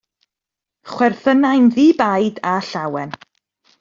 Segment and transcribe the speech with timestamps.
[0.91, 3.11] Chwerthynai'n ddi-baid a llawen.